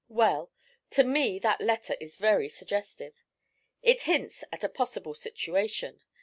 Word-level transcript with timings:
'Well, 0.09 0.51
to 0.89 1.03
me 1.03 1.37
that 1.37 1.61
letter 1.61 1.93
is 1.99 2.17
very 2.17 2.49
suggestive. 2.49 3.23
It 3.83 4.01
hints 4.01 4.43
at 4.51 4.63
a 4.63 4.67
possible 4.67 5.13
situation. 5.13 6.01